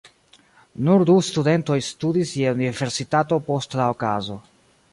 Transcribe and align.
Nur 0.85 1.03
du 1.09 1.17
studentoj 1.27 1.77
studis 1.89 2.31
je 2.39 2.55
universitato 2.57 3.39
post 3.51 3.77
la 3.81 3.89
okazo. 3.97 4.39